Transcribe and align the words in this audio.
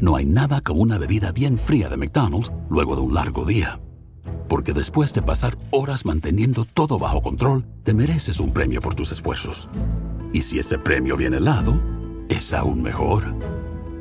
No 0.00 0.14
hay 0.14 0.24
nada 0.24 0.60
como 0.60 0.80
una 0.80 0.96
bebida 0.96 1.32
bien 1.32 1.58
fría 1.58 1.88
de 1.88 1.96
McDonald's 1.96 2.52
luego 2.70 2.94
de 2.94 3.02
un 3.02 3.14
largo 3.14 3.44
día. 3.44 3.80
Porque 4.48 4.72
después 4.72 5.12
de 5.12 5.22
pasar 5.22 5.58
horas 5.70 6.06
manteniendo 6.06 6.64
todo 6.64 6.98
bajo 6.98 7.20
control, 7.20 7.66
te 7.82 7.94
mereces 7.94 8.38
un 8.38 8.52
premio 8.52 8.80
por 8.80 8.94
tus 8.94 9.10
esfuerzos. 9.10 9.68
Y 10.32 10.42
si 10.42 10.58
ese 10.58 10.78
premio 10.78 11.16
viene 11.16 11.38
helado, 11.38 11.80
es 12.28 12.52
aún 12.54 12.80
mejor. 12.80 13.34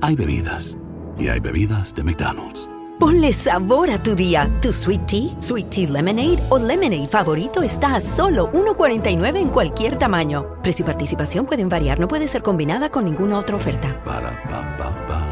Hay 0.00 0.16
bebidas. 0.16 0.78
Y 1.18 1.28
hay 1.28 1.40
bebidas 1.40 1.94
de 1.94 2.02
McDonald's. 2.02 2.68
Ponle 2.98 3.32
sabor 3.32 3.90
a 3.90 4.02
tu 4.02 4.14
día. 4.14 4.50
Tu 4.62 4.72
sweet 4.72 5.06
tea, 5.06 5.40
sweet 5.40 5.68
tea 5.68 5.90
lemonade 5.90 6.42
o 6.48 6.58
lemonade 6.58 7.08
favorito 7.08 7.62
está 7.62 7.96
a 7.96 8.00
solo 8.00 8.50
1.49 8.52 9.36
en 9.36 9.48
cualquier 9.48 9.98
tamaño. 9.98 10.56
Precio 10.62 10.84
y 10.84 10.86
participación 10.86 11.44
pueden 11.44 11.68
variar, 11.68 12.00
no 12.00 12.08
puede 12.08 12.28
ser 12.28 12.42
combinada 12.42 12.90
con 12.90 13.04
ninguna 13.04 13.38
otra 13.38 13.56
oferta. 13.56 14.02
Para 14.04 14.42
pa 14.44 14.76
pa 14.78 15.06
pa. 15.06 15.31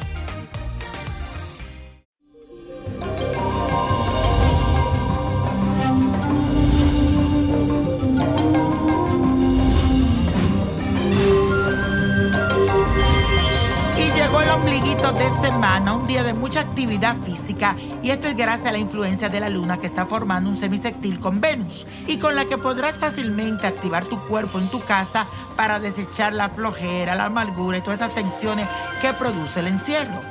Ombliguito 14.61 15.11
de 15.13 15.27
semana, 15.41 15.95
un 15.95 16.05
día 16.05 16.21
de 16.21 16.35
mucha 16.35 16.59
actividad 16.59 17.15
física, 17.25 17.75
y 18.03 18.11
esto 18.11 18.27
es 18.27 18.35
gracias 18.35 18.67
a 18.67 18.71
la 18.71 18.77
influencia 18.77 19.27
de 19.27 19.39
la 19.39 19.49
luna 19.49 19.77
que 19.77 19.87
está 19.87 20.05
formando 20.05 20.51
un 20.51 20.55
semisectil 20.55 21.19
con 21.19 21.41
Venus, 21.41 21.87
y 22.05 22.17
con 22.17 22.35
la 22.35 22.45
que 22.45 22.59
podrás 22.59 22.95
fácilmente 22.95 23.65
activar 23.65 24.05
tu 24.05 24.19
cuerpo 24.27 24.59
en 24.59 24.69
tu 24.69 24.79
casa 24.81 25.25
para 25.55 25.79
desechar 25.79 26.33
la 26.33 26.49
flojera, 26.49 27.15
la 27.15 27.25
amargura 27.25 27.79
y 27.79 27.81
todas 27.81 28.01
esas 28.01 28.13
tensiones 28.13 28.67
que 29.01 29.13
produce 29.13 29.61
el 29.61 29.67
encierro. 29.67 30.21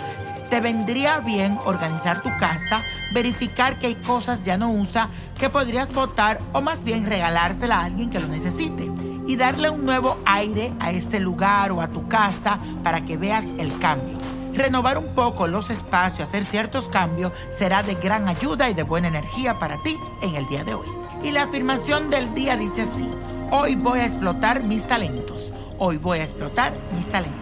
Te 0.48 0.60
vendría 0.60 1.18
bien 1.18 1.58
organizar 1.64 2.22
tu 2.22 2.30
casa, 2.38 2.84
verificar 3.12 3.80
qué 3.80 3.96
cosas 3.96 4.44
ya 4.44 4.56
no 4.56 4.70
usa, 4.70 5.08
que 5.40 5.50
podrías 5.50 5.92
botar 5.92 6.40
o 6.52 6.60
más 6.60 6.84
bien 6.84 7.04
regalársela 7.04 7.80
a 7.80 7.84
alguien 7.84 8.10
que 8.10 8.20
lo 8.20 8.28
necesite 8.28 8.90
y 9.26 9.36
darle 9.36 9.70
un 9.70 9.84
nuevo 9.84 10.18
aire 10.24 10.72
a 10.80 10.90
este 10.90 11.20
lugar 11.20 11.70
o 11.72 11.80
a 11.80 11.88
tu 11.88 12.08
casa 12.08 12.58
para 12.82 13.04
que 13.04 13.16
veas 13.16 13.44
el 13.58 13.78
cambio. 13.78 14.19
Renovar 14.54 14.98
un 14.98 15.14
poco 15.14 15.46
los 15.46 15.70
espacios, 15.70 16.28
hacer 16.28 16.44
ciertos 16.44 16.88
cambios, 16.88 17.32
será 17.56 17.82
de 17.82 17.94
gran 17.94 18.28
ayuda 18.28 18.68
y 18.70 18.74
de 18.74 18.82
buena 18.82 19.08
energía 19.08 19.58
para 19.58 19.76
ti 19.82 19.96
en 20.22 20.34
el 20.34 20.46
día 20.48 20.64
de 20.64 20.74
hoy. 20.74 20.86
Y 21.22 21.30
la 21.30 21.42
afirmación 21.42 22.10
del 22.10 22.34
día 22.34 22.56
dice 22.56 22.82
así, 22.82 23.08
hoy 23.52 23.76
voy 23.76 24.00
a 24.00 24.06
explotar 24.06 24.64
mis 24.64 24.86
talentos, 24.86 25.52
hoy 25.78 25.98
voy 25.98 26.18
a 26.18 26.24
explotar 26.24 26.72
mis 26.96 27.06
talentos. 27.08 27.40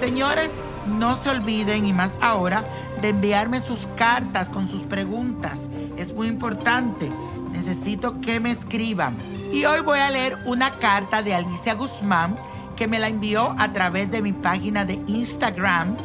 Señores, 0.00 0.52
no 0.86 1.16
se 1.16 1.30
olviden 1.30 1.86
y 1.86 1.92
más 1.92 2.10
ahora 2.20 2.62
de 3.00 3.08
enviarme 3.10 3.60
sus 3.60 3.80
cartas 3.96 4.48
con 4.48 4.68
sus 4.68 4.82
preguntas. 4.82 5.60
Es 5.96 6.12
muy 6.12 6.26
importante. 6.26 7.10
Necesito 7.52 8.20
que 8.20 8.40
me 8.40 8.50
escriban. 8.50 9.14
Y 9.52 9.64
hoy 9.64 9.80
voy 9.80 10.00
a 10.00 10.10
leer 10.10 10.36
una 10.44 10.72
carta 10.72 11.22
de 11.22 11.34
Alicia 11.34 11.74
Guzmán 11.74 12.34
que 12.76 12.88
me 12.88 12.98
la 12.98 13.08
envió 13.08 13.54
a 13.58 13.72
través 13.72 14.10
de 14.10 14.22
mi 14.22 14.32
página 14.32 14.84
de 14.84 15.00
Instagram. 15.06 15.96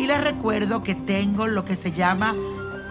Y 0.00 0.06
les 0.06 0.18
recuerdo 0.18 0.82
que 0.82 0.94
tengo 0.94 1.46
lo 1.46 1.66
que 1.66 1.76
se 1.76 1.92
llama 1.92 2.34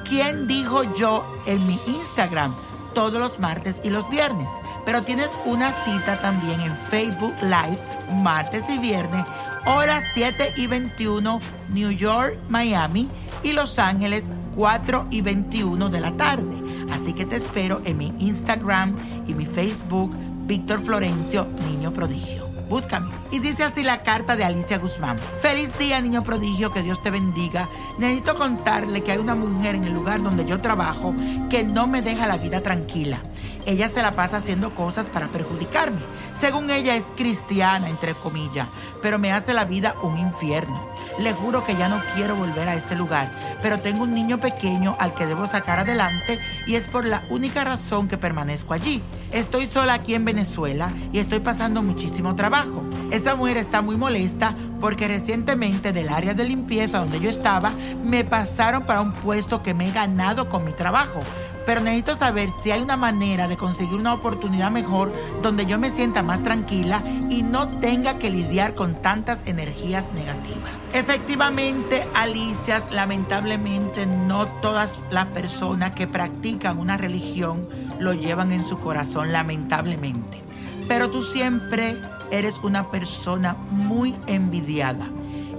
¿Quién 0.07 0.47
dijo 0.47 0.83
yo 0.93 1.25
en 1.47 1.65
mi 1.65 1.79
Instagram? 1.87 2.53
Todos 2.93 3.19
los 3.19 3.39
martes 3.39 3.81
y 3.83 3.89
los 3.89 4.07
viernes. 4.11 4.47
Pero 4.85 5.01
tienes 5.03 5.29
una 5.45 5.71
cita 5.83 6.21
también 6.21 6.61
en 6.61 6.77
Facebook 6.91 7.33
Live 7.41 7.79
martes 8.11 8.63
y 8.69 8.77
viernes, 8.77 9.25
horas 9.65 10.03
7 10.13 10.53
y 10.57 10.67
21, 10.67 11.39
New 11.69 11.91
York, 11.91 12.37
Miami 12.47 13.09
y 13.43 13.53
Los 13.53 13.79
Ángeles 13.79 14.25
4 14.55 15.07
y 15.09 15.21
21 15.21 15.89
de 15.89 15.99
la 15.99 16.11
tarde. 16.15 16.55
Así 16.91 17.13
que 17.13 17.25
te 17.25 17.37
espero 17.37 17.81
en 17.85 17.97
mi 17.97 18.13
Instagram 18.19 18.95
y 19.27 19.33
mi 19.33 19.47
Facebook, 19.47 20.15
Víctor 20.45 20.79
Florencio, 20.81 21.47
Niño 21.67 21.91
Prodigio. 21.91 22.48
Búscame. 22.69 23.09
Y 23.31 23.39
dice 23.39 23.63
así 23.63 23.83
la 23.83 24.03
carta 24.03 24.35
de 24.35 24.43
Alicia 24.43 24.77
Guzmán. 24.77 25.17
Feliz 25.41 25.75
día, 25.79 25.99
niño 26.01 26.21
prodigio, 26.21 26.69
que 26.69 26.83
Dios 26.83 27.01
te 27.01 27.09
bendiga. 27.09 27.67
Necesito 27.97 28.35
contarle 28.35 29.01
que 29.01 29.11
hay 29.11 29.17
una 29.17 29.35
mujer 29.35 29.75
en 29.75 29.85
el 29.85 29.93
lugar 29.93 30.21
donde 30.21 30.45
yo 30.45 30.61
trabajo 30.61 31.13
que 31.49 31.63
no 31.63 31.87
me 31.87 32.01
deja 32.01 32.27
la 32.27 32.37
vida 32.37 32.61
tranquila. 32.61 33.19
Ella 33.65 33.89
se 33.89 34.01
la 34.01 34.11
pasa 34.11 34.37
haciendo 34.37 34.73
cosas 34.73 35.07
para 35.07 35.27
perjudicarme. 35.27 35.99
Según 36.39 36.69
ella 36.69 36.95
es 36.95 37.03
cristiana, 37.17 37.89
entre 37.89 38.13
comillas, 38.13 38.67
pero 39.01 39.19
me 39.19 39.33
hace 39.33 39.53
la 39.53 39.65
vida 39.65 39.95
un 40.03 40.17
infierno. 40.17 40.87
Le 41.19 41.33
juro 41.33 41.65
que 41.65 41.75
ya 41.75 41.89
no 41.89 42.01
quiero 42.15 42.33
volver 42.35 42.69
a 42.69 42.75
ese 42.75 42.95
lugar, 42.95 43.29
pero 43.61 43.79
tengo 43.79 44.03
un 44.03 44.13
niño 44.13 44.37
pequeño 44.37 44.95
al 44.99 45.13
que 45.13 45.25
debo 45.25 45.47
sacar 45.47 45.79
adelante 45.79 46.39
y 46.65 46.75
es 46.75 46.83
por 46.83 47.03
la 47.03 47.23
única 47.29 47.65
razón 47.65 48.07
que 48.07 48.17
permanezco 48.17 48.73
allí. 48.73 49.03
Estoy 49.33 49.67
sola 49.67 49.95
aquí 49.95 50.15
en 50.15 50.23
Venezuela 50.23 50.93
y 51.11 51.19
estoy 51.19 51.41
pasando 51.41 51.83
muchísimo 51.83 52.35
trabajo. 52.35 52.83
Esa 53.11 53.35
mujer 53.35 53.57
está 53.57 53.81
muy 53.81 53.97
molesta 53.97 54.55
porque 54.79 55.09
recientemente 55.09 55.91
del 55.91 56.07
área 56.07 56.33
de 56.33 56.45
limpieza 56.45 56.99
donde 56.99 57.19
yo 57.19 57.29
estaba 57.29 57.73
me 58.03 58.23
pasaron 58.23 58.83
para 58.83 59.01
un 59.01 59.11
puesto 59.11 59.61
que 59.61 59.73
me 59.73 59.89
he 59.89 59.91
ganado 59.91 60.47
con 60.47 60.63
mi 60.63 60.71
trabajo. 60.71 61.21
Pero 61.69 61.81
necesito 61.81 62.15
saber 62.15 62.49
si 62.63 62.71
hay 62.71 62.81
una 62.81 62.97
manera 62.97 63.47
de 63.47 63.55
conseguir 63.55 63.99
una 63.99 64.15
oportunidad 64.15 64.71
mejor 64.71 65.13
donde 65.43 65.67
yo 65.67 65.77
me 65.77 65.91
sienta 65.91 66.23
más 66.23 66.41
tranquila 66.41 67.03
y 67.29 67.43
no 67.43 67.67
tenga 67.79 68.17
que 68.17 68.31
lidiar 68.31 68.73
con 68.73 68.95
tantas 68.95 69.37
energías 69.45 70.11
negativas. 70.15 70.71
Efectivamente, 70.93 72.07
Alicia, 72.15 72.81
lamentablemente 72.89 74.07
no 74.07 74.47
todas 74.63 74.97
las 75.11 75.27
personas 75.27 75.91
que 75.91 76.07
practican 76.07 76.79
una 76.79 76.97
religión 76.97 77.67
lo 77.99 78.13
llevan 78.13 78.51
en 78.51 78.65
su 78.65 78.79
corazón, 78.79 79.31
lamentablemente. 79.31 80.41
Pero 80.87 81.11
tú 81.11 81.21
siempre 81.21 81.95
eres 82.31 82.55
una 82.63 82.89
persona 82.89 83.55
muy 83.69 84.15
envidiada. 84.25 85.05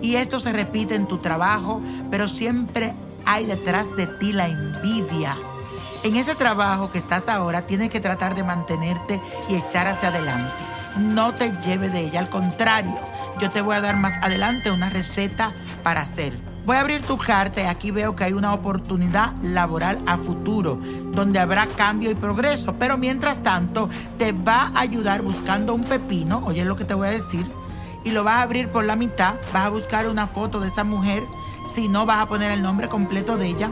Y 0.03 0.17
esto 0.17 0.41
se 0.41 0.53
repite 0.53 0.97
en 0.97 1.07
tu 1.07 1.19
trabajo, 1.19 1.81
pero 2.11 2.27
siempre 2.27 2.95
hay 3.25 3.47
detrás 3.47 3.95
de 3.95 4.09
ti 4.09 4.33
la 4.33 4.49
envidia. 4.49 5.37
En 6.03 6.17
ese 6.17 6.35
trabajo 6.35 6.91
que 6.91 6.99
estás 6.99 7.29
ahora 7.29 7.67
tienes 7.67 7.91
que 7.91 8.01
tratar 8.01 8.35
de 8.35 8.43
mantenerte 8.43 9.21
y 9.51 9.57
echar 9.57 9.87
hacia 9.87 10.09
adelante. 10.09 10.55
No 10.97 11.35
te 11.35 11.53
lleve 11.61 11.91
de 11.91 12.01
ella, 12.01 12.21
al 12.21 12.31
contrario, 12.31 12.99
yo 13.39 13.51
te 13.51 13.61
voy 13.61 13.77
a 13.77 13.83
dar 13.83 13.97
más 13.97 14.15
adelante 14.23 14.71
una 14.71 14.89
receta 14.89 15.53
para 15.83 16.01
hacer. 16.01 16.33
Voy 16.65 16.77
a 16.77 16.81
abrir 16.81 17.03
tu 17.03 17.19
carta 17.19 17.61
y 17.61 17.67
aquí 17.67 17.91
veo 17.91 18.17
que 18.17 18.25
hay 18.25 18.33
una 18.33 18.55
oportunidad 18.55 19.35
laboral 19.43 20.01
a 20.07 20.17
futuro, 20.17 20.79
donde 21.13 21.39
habrá 21.39 21.67
cambio 21.67 22.11
y 22.11 22.15
progreso. 22.15 22.75
Pero 22.79 22.97
mientras 22.97 23.43
tanto, 23.43 23.91
te 24.19 24.33
va 24.33 24.71
a 24.75 24.81
ayudar 24.81 25.21
buscando 25.21 25.75
un 25.75 25.85
pepino, 25.85 26.43
oye 26.47 26.65
lo 26.65 26.77
que 26.77 26.87
te 26.87 26.95
voy 26.95 27.09
a 27.09 27.13
decir, 27.13 27.47
y 28.05 28.11
lo 28.11 28.25
vas 28.25 28.37
a 28.37 28.43
abrir 28.43 28.69
por 28.69 28.85
la 28.85 28.97
mitad, 28.97 29.35
vas 29.53 29.67
a 29.67 29.71
buscar 29.71 30.09
una 30.09 30.27
foto 30.27 30.61
de 30.61 30.69
esa 30.69 30.83
mujer, 30.83 31.23
si 31.75 31.89
no 31.89 32.07
vas 32.07 32.21
a 32.21 32.27
poner 32.27 32.51
el 32.53 32.63
nombre 32.63 32.89
completo 32.89 33.37
de 33.37 33.49
ella, 33.49 33.71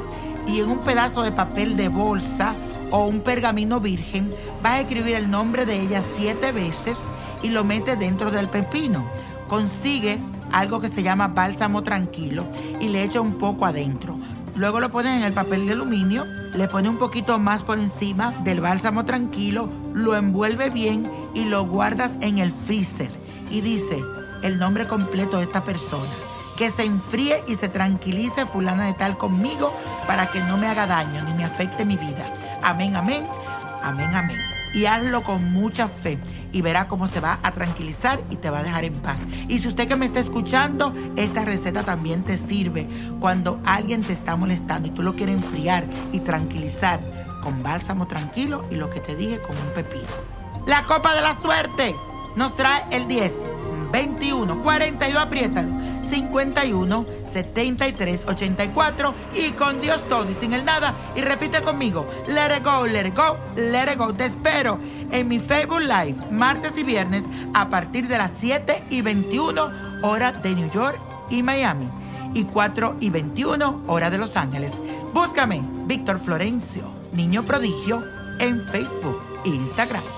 y 0.48 0.60
en 0.60 0.70
un 0.70 0.78
pedazo 0.78 1.22
de 1.22 1.30
papel 1.30 1.76
de 1.76 1.88
bolsa 1.88 2.54
o 2.90 3.06
un 3.06 3.20
pergamino 3.20 3.80
virgen, 3.80 4.30
vas 4.62 4.72
a 4.74 4.80
escribir 4.80 5.14
el 5.14 5.30
nombre 5.30 5.66
de 5.66 5.80
ella 5.80 6.02
siete 6.16 6.52
veces 6.52 6.98
y 7.42 7.50
lo 7.50 7.64
metes 7.64 7.98
dentro 7.98 8.30
del 8.30 8.48
pepino. 8.48 9.04
Consigue 9.46 10.18
algo 10.50 10.80
que 10.80 10.88
se 10.88 11.02
llama 11.02 11.28
bálsamo 11.28 11.82
tranquilo 11.82 12.44
y 12.80 12.88
le 12.88 13.04
echa 13.04 13.20
un 13.20 13.34
poco 13.34 13.66
adentro. 13.66 14.18
Luego 14.56 14.80
lo 14.80 14.90
pones 14.90 15.16
en 15.16 15.22
el 15.22 15.32
papel 15.32 15.66
de 15.66 15.72
aluminio, 15.72 16.24
le 16.54 16.66
pone 16.66 16.88
un 16.88 16.96
poquito 16.96 17.38
más 17.38 17.62
por 17.62 17.78
encima 17.78 18.32
del 18.42 18.60
bálsamo 18.60 19.04
tranquilo, 19.04 19.68
lo 19.94 20.16
envuelve 20.16 20.70
bien 20.70 21.08
y 21.34 21.44
lo 21.44 21.66
guardas 21.66 22.12
en 22.20 22.38
el 22.38 22.50
freezer. 22.50 23.10
Y 23.50 23.60
dice 23.60 24.02
el 24.42 24.58
nombre 24.58 24.86
completo 24.86 25.36
de 25.36 25.44
esta 25.44 25.62
persona. 25.62 26.10
Que 26.58 26.70
se 26.70 26.82
enfríe 26.82 27.44
y 27.46 27.54
se 27.54 27.68
tranquilice 27.68 28.44
fulana 28.44 28.86
de 28.86 28.92
tal 28.94 29.16
conmigo 29.16 29.72
para 30.08 30.26
que 30.32 30.42
no 30.42 30.56
me 30.56 30.66
haga 30.66 30.88
daño 30.88 31.22
ni 31.22 31.32
me 31.34 31.44
afecte 31.44 31.84
mi 31.84 31.96
vida. 31.96 32.26
Amén, 32.62 32.96
amén, 32.96 33.24
amén, 33.82 34.12
amén. 34.12 34.38
Y 34.74 34.86
hazlo 34.86 35.22
con 35.22 35.52
mucha 35.52 35.86
fe 35.86 36.18
y 36.52 36.60
verá 36.60 36.88
cómo 36.88 37.06
se 37.06 37.20
va 37.20 37.38
a 37.44 37.52
tranquilizar 37.52 38.20
y 38.30 38.36
te 38.36 38.50
va 38.50 38.58
a 38.58 38.62
dejar 38.64 38.84
en 38.84 38.94
paz. 38.94 39.20
Y 39.46 39.60
si 39.60 39.68
usted 39.68 39.86
que 39.86 39.94
me 39.94 40.06
está 40.06 40.18
escuchando, 40.18 40.92
esta 41.16 41.44
receta 41.44 41.84
también 41.84 42.24
te 42.24 42.36
sirve 42.36 42.88
cuando 43.20 43.60
alguien 43.64 44.02
te 44.02 44.12
está 44.12 44.34
molestando 44.34 44.88
y 44.88 44.90
tú 44.90 45.02
lo 45.02 45.14
quieres 45.14 45.36
enfriar 45.36 45.84
y 46.10 46.20
tranquilizar 46.20 47.00
con 47.42 47.62
bálsamo 47.62 48.08
tranquilo 48.08 48.64
y 48.70 48.74
lo 48.74 48.90
que 48.90 48.98
te 48.98 49.14
dije 49.14 49.38
con 49.38 49.56
un 49.56 49.72
pepino. 49.74 50.08
La 50.66 50.82
copa 50.82 51.14
de 51.14 51.22
la 51.22 51.40
suerte 51.40 51.94
nos 52.36 52.54
trae 52.56 52.82
el 52.90 53.06
10, 53.06 53.32
21, 53.92 54.62
42, 54.62 55.22
apriétalo, 55.22 55.87
51, 56.08 57.06
73, 57.32 58.20
84 58.26 59.14
y 59.34 59.50
con 59.52 59.80
Dios 59.80 60.02
todo 60.08 60.30
y 60.30 60.34
sin 60.34 60.52
el 60.52 60.64
nada. 60.64 60.94
Y 61.14 61.20
repite 61.20 61.60
conmigo, 61.62 62.06
let 62.28 62.56
it 62.56 62.64
go, 62.64 62.86
let 62.86 63.06
it 63.06 63.16
go, 63.16 63.36
let 63.56 63.92
it 63.92 63.98
go. 63.98 64.12
Te 64.12 64.26
espero 64.26 64.78
en 65.10 65.28
mi 65.28 65.38
Facebook 65.38 65.80
Live, 65.80 66.16
martes 66.30 66.76
y 66.76 66.82
viernes, 66.82 67.24
a 67.54 67.68
partir 67.68 68.08
de 68.08 68.18
las 68.18 68.32
7 68.40 68.84
y 68.90 69.02
21 69.02 69.70
hora 70.02 70.32
de 70.32 70.54
New 70.54 70.70
York 70.70 70.98
y 71.30 71.42
Miami 71.42 71.88
y 72.34 72.44
4 72.44 72.96
y 73.00 73.10
21 73.10 73.82
hora 73.86 74.10
de 74.10 74.18
Los 74.18 74.36
Ángeles. 74.36 74.72
Búscame, 75.12 75.62
Víctor 75.86 76.20
Florencio, 76.20 76.84
Niño 77.12 77.42
Prodigio, 77.42 78.04
en 78.38 78.60
Facebook 78.66 79.20
e 79.44 79.48
Instagram. 79.48 80.17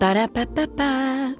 Para 0.00 0.24
pa 0.32 0.48
pa 0.48 0.64
pa. 0.64 1.39